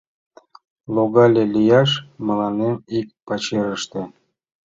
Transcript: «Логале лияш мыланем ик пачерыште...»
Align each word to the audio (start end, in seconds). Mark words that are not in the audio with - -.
«Логале 0.95 1.43
лияш 1.53 1.89
мыланем 2.25 2.75
ик 2.97 3.07
пачерыште...» 3.25 4.01